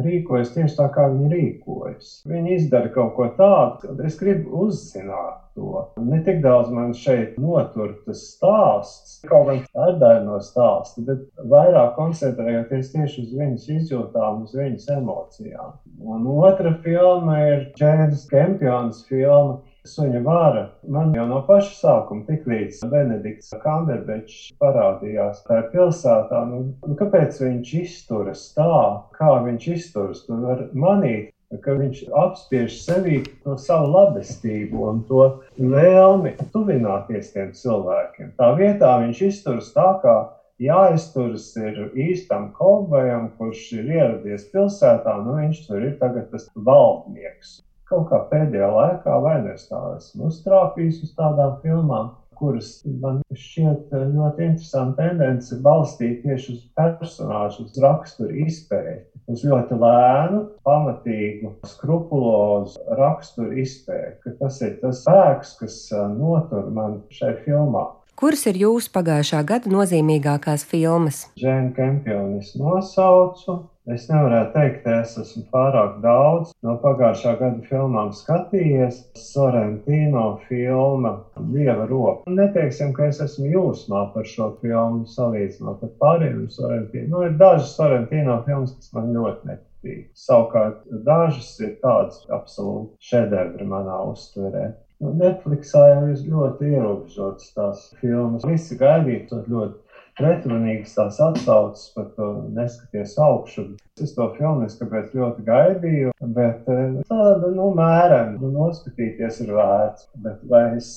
rīkojas 0.07 0.55
tieši 0.55 0.79
tā, 0.79 0.87
kā 0.95 1.09
viņi 1.11 1.31
rīkojas. 1.35 2.13
Viņi 2.31 2.55
izdara 2.55 2.91
kaut 2.95 3.17
ko 3.19 3.27
tādu, 3.35 3.81
ka 3.83 4.07
es 4.07 4.15
gribu 4.21 4.63
uzzināt 4.63 5.44
to. 5.55 5.85
Ne 5.97 6.21
tik 6.25 6.41
daudz 6.43 6.71
man 6.75 6.93
šeit 6.97 7.37
notur 7.41 7.95
tas 8.05 8.23
stāsts, 8.35 9.19
kaut 9.29 9.49
gan 9.49 9.61
daļa 10.01 10.23
no 10.27 10.39
stāsta, 10.43 11.03
bet 11.07 11.23
vairāk 11.51 11.95
koncentrējoties 11.99 12.91
tieši 12.95 13.25
uz 13.25 13.37
viņas 13.39 13.69
izjūtām, 13.77 14.43
uz 14.45 14.55
viņas 14.57 14.89
emocijām. 14.97 15.77
Un 16.05 16.27
otra 16.35 16.75
filma 16.83 17.39
ir 17.47 17.69
Džēnas 17.79 18.27
Kempjons 18.31 19.05
filma. 19.09 19.61
Suņa 19.85 20.19
vāra. 20.25 20.61
Man 20.89 21.11
jau 21.13 21.27
no 21.29 21.43
paša 21.45 21.75
sākuma, 21.77 22.23
tik 22.25 22.47
līdz 22.49 22.79
Benedikts 22.89 23.51
Kamberbečs 23.61 24.47
parādījās 24.57 25.43
tajā 25.45 25.67
pilsētā, 25.75 26.39
nu, 26.49 26.61
nu, 26.81 26.95
kāpēc 26.97 27.37
viņš 27.43 27.73
izturas 27.83 28.47
tā, 28.57 28.79
kā 29.19 29.29
viņš 29.45 29.67
izturas. 29.75 30.23
Tu 30.25 30.39
vari 30.41 30.65
manīt, 30.73 31.29
ka 31.63 31.75
viņš 31.79 32.05
apspiež 32.21 32.77
sevī 32.83 33.19
to 33.43 33.57
savu 33.61 33.91
labestību 33.93 34.87
un 34.91 35.03
to 35.09 35.27
vēlmi 35.57 36.35
tuvināties 36.53 37.33
tiem 37.35 37.51
cilvēkiem. 37.57 38.33
Tā 38.39 38.53
vietā 38.59 38.95
viņš 39.03 39.21
izturas 39.29 39.69
tā, 39.75 39.87
kā 40.03 40.15
jāizturas 40.61 41.51
īstam 41.93 42.49
kolbajam, 42.57 43.29
kurš 43.37 43.67
ir 43.81 43.93
ieradies 43.97 44.49
pilsētā, 44.53 45.19
nu 45.27 45.37
viņš 45.41 45.63
tur 45.67 45.83
ir 45.83 45.95
tagad 46.01 46.31
tas 46.31 46.49
valdnieks 46.55 47.59
kaut 47.89 48.07
kā 48.09 48.21
pēdējā 48.31 48.67
laikā 48.73 49.17
vai 49.21 49.39
nu 49.43 49.53
es 49.53 49.67
tā 49.69 49.79
esmu 49.95 50.29
uztrāpījis 50.31 51.03
uz 51.05 51.11
tādām 51.17 51.57
filmām, 51.61 52.13
kuras 52.35 52.79
man 53.01 53.21
šķiet 53.31 53.93
ļoti 53.93 54.47
interesanta 54.49 55.05
tendence 55.05 55.59
balstīt 55.63 56.23
tieši 56.25 56.55
uz 56.55 56.63
personāžu, 56.77 57.67
uz 57.67 57.77
raksturu 57.83 58.45
izpēti, 58.45 59.14
uz 59.31 59.43
ļoti 59.45 59.77
lēnu, 59.81 60.41
pamatīgu, 60.67 61.55
skrupulozu 61.69 62.81
raksturu 62.99 63.57
izpēti, 63.63 64.35
tas 64.39 64.61
ir 64.65 64.77
tas 64.81 65.03
spēks, 65.03 65.53
kas 65.61 65.77
notur 66.15 66.69
man 66.73 66.99
šai 67.13 67.35
filmā. 67.45 67.87
Kuras 68.15 68.45
ir 68.47 68.55
jūsu 68.61 68.93
pagājušā 68.95 69.41
gada 69.43 69.71
nozīmīgākās 69.73 70.63
filmas? 70.69 71.25
Džēna 71.35 71.73
Kempionis 71.75 72.53
nosaucu, 72.55 73.57
Es 73.93 74.07
nevarētu 74.09 74.49
teikt, 74.55 74.77
ka 74.81 74.93
es 75.03 75.11
esmu 75.21 75.43
pārāk 75.53 75.99
daudz 76.01 76.55
no 76.65 76.73
pagājušā 76.81 77.35
gada 77.37 77.67
filmām 77.67 78.07
skatījies. 78.17 79.03
Sorrentino 79.21 80.23
filma 80.47 81.11
Dieva 81.51 81.85
roka. 81.91 82.33
Neteiksim, 82.39 82.95
ka 82.97 83.11
es 83.11 83.21
esmu 83.21 83.51
jūsmā 83.51 84.01
par 84.15 84.25
šo 84.31 84.47
filmu 84.63 85.05
salīdzinot 85.11 85.85
ar 85.85 85.91
pārējiem 86.01 86.47
Sorrentino. 86.55 87.11
Nu, 87.11 87.21
ir 87.27 87.37
dažas 87.37 87.75
Sorrentino 87.77 88.39
filmas, 88.47 88.73
kas 88.79 88.89
man 88.97 89.13
ļoti 89.13 89.51
nepatīk. 89.51 90.01
Savukārt 90.17 90.81
dažas 91.05 91.53
ir 91.61 91.77
tādas 91.85 92.25
absolūti 92.33 93.11
šedevri 93.11 93.69
manā 93.69 94.01
uztverē. 94.09 94.71
Nu, 95.03 95.13
Netflixā 95.19 95.85
jau 95.91 96.03
ir 96.09 96.25
ļoti 96.31 96.73
ierobežotas 96.73 97.53
tās 97.53 97.87
filmas. 98.01 98.45
Visi 98.49 98.77
gaidīja 98.79 99.43
ļoti 99.45 99.84
pretrunīgas 100.19 100.95
tās 100.95 101.19
atsauces, 101.23 101.89
par 101.95 102.11
to 102.15 102.31
neskaties 102.55 103.17
augšu. 103.21 103.73
Es 103.95 104.11
to 104.11 104.25
filmu 104.35 104.67
kāpēc 104.67 105.13
ļoti 105.15 105.43
gaidīju, 105.47 106.09
bet 106.35 106.65
eh, 106.71 106.97
tāda, 107.07 107.51
nu, 107.55 107.69
mērena, 107.77 108.33
nu, 108.41 108.49
noskatīties 108.51 109.37
ir 109.45 109.53
vērts. 109.55 110.09
Bet 110.23 110.41
vai 110.51 110.65
es 110.75 110.89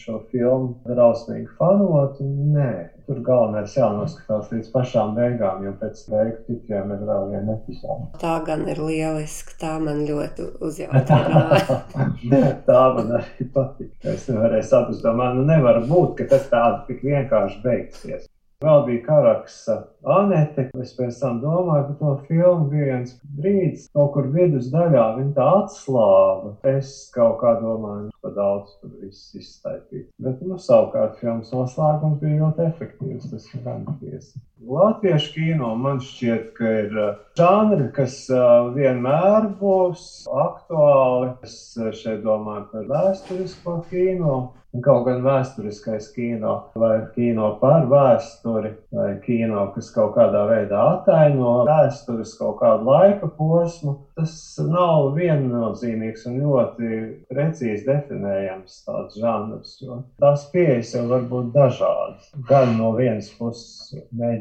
šo 0.00 0.22
filmu 0.30 0.78
drausmīgi 0.88 1.50
fanotu? 1.58 2.24
Nē. 2.54 2.70
Tur 3.08 3.20
galvenais 3.24 3.72
jānoskatās 3.76 4.50
līdz 4.52 4.66
pašām 4.72 5.14
beigām, 5.16 5.62
jo 5.64 5.74
pēc 5.80 6.00
beigu 6.12 6.40
tikiem 6.46 6.90
ir 6.92 7.04
vēl 7.08 7.30
viena 7.34 7.54
epizode. 7.54 8.08
Tā 8.20 8.34
gan 8.44 8.66
ir 8.68 8.80
lieliska, 8.84 9.56
tā 9.60 9.74
man 9.80 10.02
ļoti 10.08 10.48
uzjautrināja. 10.68 11.78
tā 12.68 12.82
man 12.96 13.14
arī 13.20 13.48
patīk. 13.52 13.92
Es 14.04 14.28
nevarēju 14.28 14.70
saprast, 14.72 15.04
domāju, 15.04 15.40
nu 15.40 15.46
nevar 15.52 15.80
būt, 15.88 16.18
ka 16.20 16.32
tas 16.34 16.50
tāda 16.52 16.82
tik 16.88 17.04
vienkārši 17.04 17.64
beigsies. 17.64 18.28
Vēl 18.64 18.80
bija 18.88 19.02
karaksa 19.06 19.74
Anete. 20.14 20.64
Es 20.82 20.94
pēc 20.98 21.20
tam 21.20 21.36
domāju 21.42 21.84
par 21.88 21.98
to 22.00 22.14
filmu. 22.24 22.64
Bija 22.72 22.88
viens 22.88 23.12
brīdis, 23.36 23.84
kaut 23.94 24.10
kur 24.16 24.26
vidusdaļā 24.34 25.04
viņa 25.20 25.30
tā 25.36 25.46
atslāba. 25.60 26.50
Es 26.72 26.90
kaut 27.14 27.38
kā 27.44 27.54
domāju, 27.62 28.10
ka 28.24 28.32
daudz 28.34 28.74
tur 28.80 28.96
viss 28.98 29.30
izstaigīt. 29.38 30.08
Bet, 30.18 30.42
nu, 30.42 30.58
savukārt 30.58 31.22
filmas 31.22 31.54
noslēgums 31.54 32.18
bija 32.24 32.40
ļoti 32.42 32.66
efektīvs. 32.66 33.30
Tas 33.30 33.46
ir 33.54 33.62
gan 33.68 33.86
tiesa. 34.02 34.42
Latviešu 34.66 35.32
kino 35.34 35.68
man 35.78 36.00
šķiet, 36.02 36.48
ka 36.56 36.70
ir 36.80 36.96
uh, 36.98 37.18
žanri, 37.38 37.84
kas 37.94 38.16
uh, 38.34 38.72
vienmēr 38.74 39.46
būs 39.60 40.02
aktuāli. 40.34 41.30
Es 41.46 41.58
uh, 41.78 41.92
šeit 41.94 42.24
domāju 42.26 42.66
par 42.72 42.88
vēsturisko 42.90 43.82
kino. 43.92 44.38
Kaut 44.84 45.06
gan 45.06 45.22
vēsturiskais 45.24 46.10
kino, 46.12 46.50
vai 46.76 46.98
kino 47.14 47.54
par 47.58 47.86
vēsturi, 47.88 48.74
vai 48.92 49.14
kino, 49.22 49.62
kas 49.72 49.88
kaut 49.94 50.12
kādā 50.18 50.42
veidā 50.50 50.82
ataino 50.98 51.62
vēstures 51.64 52.34
kaut 52.36 52.58
kādu 52.60 52.84
laika 52.90 53.30
posmu, 53.38 53.94
tas 54.18 54.34
nav 54.68 55.14
viennozīmīgs 55.16 56.26
un 56.28 56.36
ļoti 56.42 56.90
precīzi 57.32 57.88
definējams 57.88 58.76
tāds 58.84 59.16
žanrs. 59.22 59.78
Tās 60.20 60.44
pieejas 60.52 60.92
jau 60.98 61.06
var 61.14 61.24
būt 61.32 61.48
dažādas. 61.56 62.28
Gan 62.52 62.76
no 62.76 62.92
vienas 62.98 63.32
puses 63.40 63.96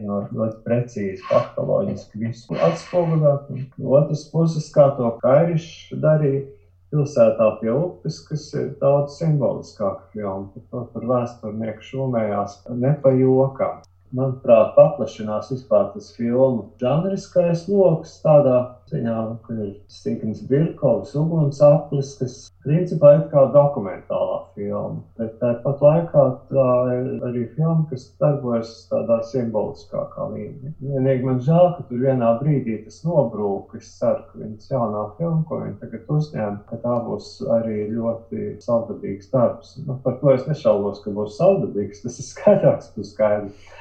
mēģinot 0.08 0.36
ļoti 0.36 0.62
precīzi, 0.64 1.24
faktoloģiski 1.28 2.22
visu 2.22 2.56
atspoguļot, 2.56 3.50
no 3.78 3.96
otras 4.00 4.24
puses, 4.32 4.70
kā 4.72 4.90
to 4.98 5.12
Kairišs 5.22 5.94
darīja 6.02 6.46
pilsētā 6.92 7.50
pie 7.60 7.72
upes, 7.74 8.22
kas 8.28 8.54
ir 8.56 8.72
daudz 8.82 9.18
simboliskāka 9.20 10.08
filma. 10.14 10.48
Par 10.54 10.64
to 10.72 10.84
tur 10.94 11.08
vēsturnieku 11.12 11.84
šūmējās 11.84 12.62
ne 12.70 12.94
pa 13.02 13.12
jokam. 13.12 13.84
Manuprāt, 14.16 14.72
paplašinās 14.78 15.52
vispār 15.52 15.92
tas 15.92 16.14
filmu 16.16 16.70
žanriskais 16.80 17.66
lokus 17.68 18.16
tādā 18.24 18.77
ziņā, 18.92 19.18
ka 19.46 19.56
ir 19.58 19.72
Stīkens 19.92 20.44
Birkovs, 20.50 21.14
ugunsaplis, 21.20 22.14
kas 22.20 22.38
principā 22.64 23.14
ir 23.18 23.26
kā 23.32 23.44
dokumentālā 23.54 24.40
filma. 24.56 25.02
Bet 25.20 25.36
tāpat 25.42 25.84
laikā 25.84 26.24
tā 26.52 26.70
ir 26.94 27.26
arī 27.28 27.44
filma, 27.56 27.86
kas 27.92 28.08
darbojas 28.22 28.74
tādā 28.92 29.20
simboliskākā 29.32 30.30
līmenī. 30.34 30.74
Vienīgi 30.82 31.28
man 31.28 31.42
žēl, 31.44 31.70
ka 31.78 31.86
tur 31.90 32.04
vienā 32.04 32.34
brīdī 32.42 32.80
tas 32.86 33.00
nobrūk. 33.08 33.76
Es 33.80 33.92
ceru, 34.00 34.26
ka 34.32 34.42
viņas 34.42 34.72
jaunā 34.72 35.04
filma, 35.20 35.44
ko 35.50 35.62
viņi 35.64 35.78
tagad 35.84 36.12
uzņēma, 36.18 36.58
ka 36.72 36.82
tā 36.84 36.98
būs 37.08 37.30
arī 37.60 37.78
ļoti 37.94 38.50
savdabīgs 38.64 39.32
darbs. 39.34 39.78
Nu, 39.86 40.00
par 40.04 40.20
to 40.22 40.34
es 40.34 40.48
nešaubos, 40.50 41.04
ka 41.04 41.14
būs 41.16 41.38
savdabīgs, 41.40 42.04
tas 42.06 42.20
ir 42.20 42.30
skaidrs, 42.32 42.92
tas 42.96 43.14
skaidrs. 43.14 43.72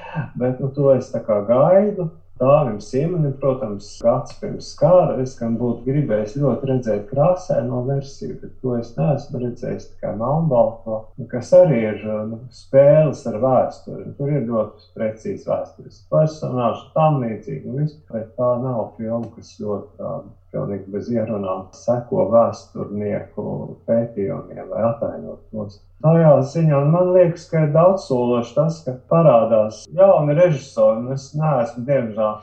Bet 0.40 0.62
nu, 0.62 0.70
to 0.76 0.92
es 0.94 1.10
tā 1.14 1.22
kā 1.26 1.42
gaidu. 1.48 2.10
Dāvim 2.36 2.80
Simonim, 2.84 3.32
protams, 3.40 3.86
gads 4.04 4.34
pirms 4.40 4.66
kara 4.76 5.14
es 5.22 5.32
gan 5.38 5.54
būtu 5.56 5.86
gribējis 5.86 6.34
ļoti 6.36 6.68
redzēt 6.68 7.06
krāsaino 7.08 7.78
versiju, 7.86 8.34
bet 8.42 8.58
to 8.60 8.74
es 8.76 8.90
neesmu 8.98 9.40
redzējis 9.40 9.86
tikai 9.94 10.12
melnbalto, 10.20 10.98
kas 11.32 11.54
arī 11.56 11.78
ir 11.94 12.04
nu, 12.28 12.42
spēles 12.52 13.24
ar 13.30 13.40
vēsturi. 13.40 14.12
Tur 14.18 14.34
ir 14.34 14.44
ļoti 14.50 14.92
precīzi 14.98 15.48
vēstures 15.48 16.02
personāži, 16.12 16.84
tam 16.98 17.22
līdzīgi, 17.24 17.88
bet 18.12 18.28
tā 18.36 18.50
nav 18.66 18.90
filma, 18.98 19.32
kas 19.38 19.56
ļoti 19.62 19.96
tāda 19.96 20.36
pilnīgi 20.54 20.92
bez 20.92 21.10
ierunām 21.12 21.66
seko 21.76 22.28
vēsturnieku 22.32 23.44
pētījumiem 23.88 24.72
vai 24.72 24.84
atainot 24.90 25.42
tos. 25.52 25.80
Tajā 26.04 26.32
ziņā 26.52 26.80
man 26.92 27.12
liekas, 27.14 27.46
ka 27.50 27.62
ir 27.64 27.70
daudz 27.74 28.04
sološi 28.10 28.52
tas, 28.58 28.82
ka 28.84 28.92
parādās 29.10 29.78
jauni 29.96 30.36
režisori. 30.36 31.06
Es 31.14 31.30
neesmu, 31.38 31.86
diemžēl, 31.88 32.34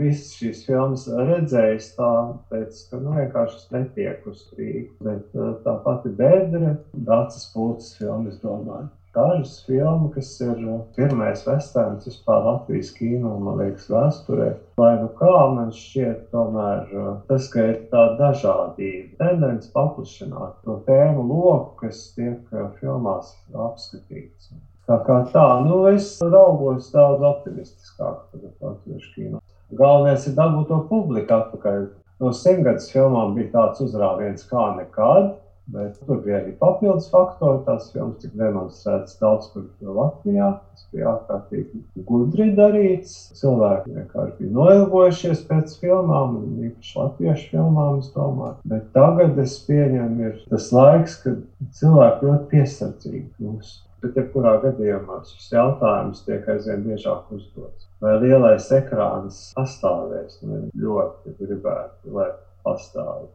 visas 0.00 0.32
šīs 0.38 0.64
filmas 0.68 1.04
redzējis 1.12 1.90
tāpēc, 1.98 2.80
ka 2.88 3.02
nu, 3.04 3.12
vienkārši 3.20 3.76
netieku 3.76 4.32
uz 4.32 4.48
Rīgu. 4.56 4.96
Bet 5.04 5.38
tā 5.66 5.76
pati 5.84 6.14
Bedre, 6.22 6.78
Dācis 7.10 7.50
Pūtas 7.52 7.92
filmas, 8.00 8.40
domāju 8.42 8.88
dažas 9.14 9.58
filmas, 9.66 10.12
kas 10.14 10.32
ir 10.40 10.64
uh, 10.66 10.80
pirmais 10.96 11.44
westerns 11.46 12.08
vispār 12.08 12.42
Latvijas 12.46 12.90
kino, 12.96 13.34
man 13.42 13.60
liekas, 13.60 13.86
vēsturē. 13.92 14.48
Lai 14.80 14.92
nu 15.00 15.08
kā 15.20 15.36
man 15.54 15.70
šķiet, 15.76 16.26
tomēr 16.32 16.90
uh, 16.96 17.12
tas, 17.28 17.48
ka 17.52 17.68
ir 17.72 17.78
tā 17.92 18.04
dažādība, 18.20 19.16
tendence 19.20 19.70
paplašināt 19.76 20.58
to 20.66 20.80
tēmu 20.88 21.24
loku, 21.28 21.84
kas 21.84 22.04
tiek 22.16 22.40
uh, 22.56 22.70
filmās 22.80 23.34
apskatīts. 23.52 24.52
Tā 24.88 24.98
kā 25.06 25.20
tā, 25.30 25.46
nu 25.62 25.84
es 25.92 26.16
raugos 26.24 26.90
daudz 26.92 27.22
optimistiskāk 27.22 28.24
par 28.32 28.48
latviešu 28.64 29.12
kino. 29.14 29.42
Galvenais 29.72 30.26
ir 30.28 30.34
dabūt 30.36 30.68
to 30.68 30.80
publiku 30.88 31.36
atpakaļ. 31.38 31.84
No 32.22 32.30
simtgadus 32.36 32.90
filmām 32.92 33.32
bija 33.34 33.50
tāds 33.54 33.80
uzrāviens 33.82 34.44
kā 34.50 34.66
nekad, 34.76 35.32
Bet 35.70 36.00
tur 36.06 36.18
bija 36.24 36.40
arī 36.40 36.52
papildus 36.58 37.06
faktori. 37.12 37.60
Tās 37.66 37.90
filmas 37.92 38.18
tika 38.22 38.40
demonstrētas 38.40 39.14
daudz 39.20 39.46
kur 39.52 39.68
Latvijā. 39.98 40.48
Tas 40.72 40.88
bija 40.92 41.12
ārkārtīgi 41.12 41.82
gudri 42.08 42.48
darīts. 42.56 43.14
Cilvēki 43.38 43.94
vienkārši 43.94 44.34
bija 44.40 44.56
noilgojušies 44.56 45.44
pēc 45.48 45.76
filmām, 45.82 46.40
īpaši 46.66 46.98
latviešu 46.98 47.48
filmām, 47.54 48.02
es 48.02 48.10
domāju. 48.16 48.58
Bet 48.74 48.90
tagad 48.96 49.38
es 49.44 49.56
pieņemu, 49.68 50.28
ir 50.28 50.42
tas 50.50 50.68
laiks, 50.74 51.16
kad 51.22 51.40
cilvēki 51.78 52.28
ļoti 52.28 52.50
piesardzīgi 52.56 53.24
kļūst. 53.38 53.80
Bet, 54.02 54.16
jebkurā 54.18 54.56
gadījumā 54.64 55.20
šis 55.28 55.52
jautājums 55.54 56.24
tiek 56.26 56.46
aizvien 56.50 56.80
biežāk 56.82 57.28
uzdots. 57.36 57.86
Vai 58.02 58.16
lielais 58.18 58.66
ekrāns 58.74 59.44
pastāvēs? 59.54 60.40
Nu, 60.42 60.64
ļoti 60.74 61.36
gribētu, 61.38 62.10
lai 62.16 62.32
pastāv. 62.64 63.28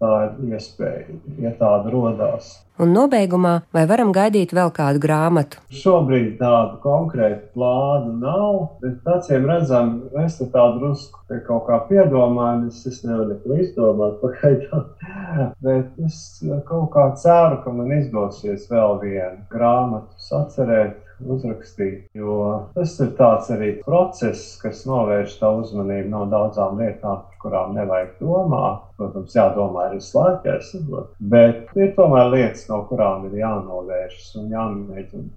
Tā 0.00 0.10
ir 0.26 0.56
iespēja, 0.56 1.18
ja 1.40 1.52
tāda 1.58 1.92
rodās. 1.92 2.52
Un 2.80 2.94
nobeigumā, 2.96 3.58
vai 3.76 3.82
varam 3.88 4.08
gaidīt 4.16 4.54
vēl 4.56 4.70
kādu 4.72 5.02
grāmatu? 5.02 5.58
Šobrīd 5.82 6.38
tādu 6.40 6.78
konkrētu 6.80 7.50
plānu 7.56 8.14
nav, 8.22 8.60
bet 8.80 9.10
acīm 9.16 9.44
redzam, 9.50 9.90
es 10.22 10.38
te 10.38 10.48
tādu 10.54 10.80
drusku 10.80 11.40
kaut 11.46 11.66
kā 11.68 11.82
piedomāju, 11.90 12.70
es, 12.70 12.80
es 12.88 13.02
nevaru 13.04 13.34
neko 13.34 13.60
izdomāt 13.60 14.16
pagaidām. 14.22 14.88
Bet 15.64 16.00
es 16.06 16.16
kaut 16.68 16.88
kā 16.94 17.04
ceru, 17.20 17.60
ka 17.64 17.72
man 17.74 17.92
izdosies 17.98 18.64
vēl 18.70 18.96
vienu 19.02 19.44
grāmatu 19.52 20.16
sacerēt 20.24 20.96
uzrakstīt. 21.24 22.06
Jo 22.16 22.36
tas 22.74 22.96
ir 23.02 23.12
tāds 23.18 23.50
arī 23.54 23.72
process, 23.84 24.54
kas 24.62 24.84
novērš 24.88 25.36
tā 25.40 25.50
uzmanību 25.60 26.12
no 26.12 26.24
daudzām 26.30 26.80
lietām, 26.80 27.24
par 27.26 27.42
kurām 27.42 27.74
nevajag 27.78 28.16
domāt. 28.20 28.86
Protams, 29.00 29.36
jādomā 29.36 29.88
arī 29.88 30.00
slēgties, 30.04 30.74
bet 31.32 31.70
ir 31.76 31.94
tomēr 31.96 32.32
lietas, 32.34 32.66
no 32.68 32.82
kurām 32.88 33.28
ir 33.30 33.38
jānovēršas 33.40 34.34
un 34.40 34.50
jāmēģina 34.52 35.30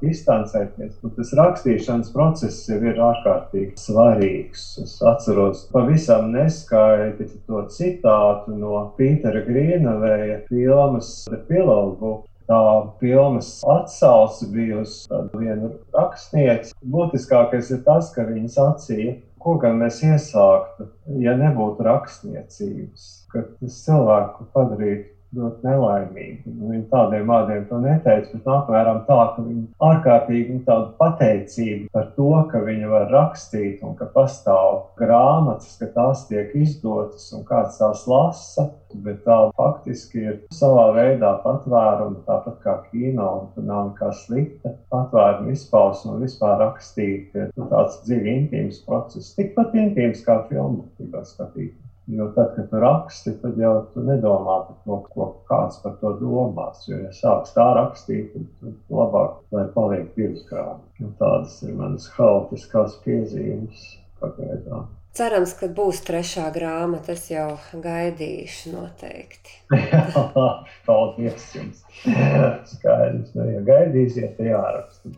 distancēties. 0.00 0.98
Un 1.04 1.12
tas 1.16 1.32
rakstīšanas 1.36 2.12
process 2.14 2.68
jau 2.68 2.78
ir 2.84 3.00
ārkārtīgi 3.00 3.78
svarīgs. 3.80 4.64
Es 4.82 4.96
atceros 5.06 5.66
pavisam 5.72 6.30
neskaidri 6.34 7.28
to 7.46 7.62
citātu 7.72 8.56
no 8.56 8.82
Pītera 8.98 9.44
Grīnavēja 9.46 10.42
filmas 10.48 11.12
The 11.30 11.40
Pillow 11.48 11.94
Book 12.00 12.29
tā 12.50 12.62
filmas 13.00 13.52
atsauce 13.70 14.48
bija 14.50 14.82
uz 14.82 15.04
vienu 15.38 15.70
rakstnieci. 15.94 16.74
Būtiskākais 16.94 17.70
ir 17.76 17.84
tas, 17.86 18.10
ka 18.14 18.26
viņa 18.26 18.50
sacīja, 18.56 19.14
ko 19.40 19.54
gan 19.62 19.78
mēs 19.80 20.02
iesāktu, 20.04 20.90
ja 21.22 21.36
nebūtu 21.38 21.86
rakstniecības, 21.86 23.08
ka 23.32 23.46
tas 23.54 23.80
cilvēku 23.86 24.50
padarītu 24.56 25.19
ļoti 25.36 25.66
nelaimīgi. 25.66 26.50
Nu, 26.50 26.70
viņa 26.72 26.86
tādiem 26.90 27.30
vārdiem 27.30 27.66
to 27.68 27.78
neteica, 27.82 28.32
bet 28.34 28.48
apmēram 28.54 29.02
tā, 29.06 29.18
ka 29.36 29.44
viņa 29.44 29.64
ārkārtīgi 29.90 30.56
nu, 30.56 30.62
tādu 30.66 30.90
pateicību 30.98 31.90
par 31.94 32.10
to, 32.16 32.30
ka 32.50 32.62
viņa 32.66 32.90
var 32.90 33.06
rakstīt 33.14 33.84
un 33.86 33.94
ka 33.98 34.10
pastāv 34.14 34.82
grāmatas, 35.00 35.76
ka 35.80 35.90
tās 35.94 36.26
tiek 36.30 36.54
izdotas 36.58 37.30
un 37.36 37.46
kāds 37.48 37.80
tās 37.80 38.06
lasa. 38.10 38.70
Bet 38.90 39.20
tā 39.22 39.36
faktiski 39.54 40.24
ir 40.24 40.38
savā 40.50 40.88
veidā 40.96 41.28
patvēruma, 41.44 42.24
tāpat 42.26 42.56
kā 42.64 42.72
kino, 42.88 43.28
un 43.38 43.44
tur 43.54 43.68
nav 43.68 43.92
nekā 43.92 44.08
slikta. 44.24 44.72
Patvēruma 44.90 45.54
izpausme 45.54 46.16
un 46.16 46.24
vispār 46.24 46.56
rakstīt, 46.64 47.30
ir 47.38 47.52
nu, 47.54 47.68
tāds 47.70 48.00
dziļi 48.08 48.34
intīms 48.34 48.82
process, 48.88 49.36
tikpat 49.38 49.78
intīms 49.78 50.26
kā 50.26 50.40
filmu 50.50 50.88
skatīt. 51.22 51.78
Jo 52.10 52.26
tad, 52.34 52.54
kad 52.56 52.70
tu 52.70 52.80
raksti, 52.82 53.32
tad 53.42 53.58
jau 53.60 53.74
tu 53.94 54.02
nedomā 54.02 54.56
par 54.66 54.78
to, 54.84 54.96
ko 55.14 55.26
kāds 55.50 55.78
par 55.82 55.96
to 56.00 56.14
domās. 56.18 56.82
Jo, 56.88 56.98
ja 57.04 57.10
sāks 57.14 57.54
tā 57.54 57.66
rakstīt, 57.76 58.34
tad 58.34 58.94
labāk, 59.00 59.36
lai 59.54 59.66
paliek 59.76 60.08
divas 60.16 60.42
grāmatas. 60.48 61.12
Tādas 61.20 61.60
ir 61.66 61.76
manas 61.78 62.08
haotiskās 62.16 62.98
piezīmes 63.04 63.84
pagaidām. 64.22 64.88
Cerams, 65.14 65.56
ka 65.58 65.66
būs 65.74 66.04
trešā 66.06 66.44
grāmata. 66.54 67.16
Es 67.16 67.26
jau 67.30 67.56
gaidīšu 67.82 68.74
noteikti. 68.76 69.56
Paldies 70.86 71.48
jums. 71.56 71.82
Skaidrs, 72.70 73.34
nu, 73.34 73.48
ja 73.50 73.64
gaidīsiet, 73.66 74.36
tad 74.38 74.50
jāraksta. 74.52 75.10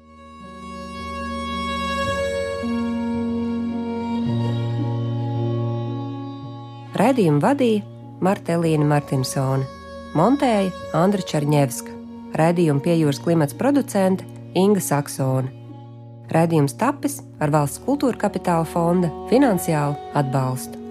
Raidījumu 6.93 7.41
vadīja 7.41 7.85
Marta 8.21 8.53
Elīna 8.59 8.85
Martinsone, 8.85 9.65
montēja 10.13 10.69
Andra 10.99 11.25
Černievska, 11.25 11.95
raidījumu 12.37 12.85
piejūras 12.85 13.23
klimats 13.25 13.57
producente 13.57 14.29
Inga 14.53 14.85
Saksone. 14.85 15.49
Raidījums 16.33 16.77
tapis 16.77 17.19
ar 17.41 17.53
valsts 17.57 17.81
kultūra 17.87 18.21
kapitāla 18.27 18.69
fonda 18.69 19.09
finansiālu 19.33 19.97
atbalstu. 20.21 20.82